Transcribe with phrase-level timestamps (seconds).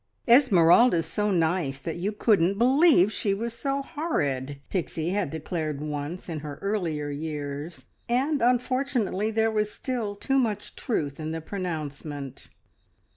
[0.27, 6.27] "Esmeralda's so nice that you couldn't believe she was so horrid!" Pixie had declared once
[6.27, 12.49] in her earlier years, and unfortunately there was still too much truth in the pronouncement.